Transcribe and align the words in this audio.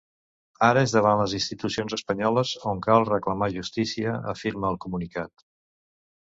Ara 0.67 0.83
és 0.85 0.93
davant 0.95 1.19
les 1.19 1.35
institucions 1.39 1.95
espanyoles 1.97 2.53
on 2.71 2.81
cal 2.87 3.05
reclamar 3.11 3.51
justícia, 3.59 4.17
afirma 4.35 4.73
el 4.75 4.81
comunicat. 4.87 5.47